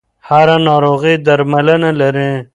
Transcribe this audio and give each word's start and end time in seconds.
هره 0.27 0.55
ناروغي 0.67 1.13
درملنه 1.25 1.89
لري. 2.01 2.31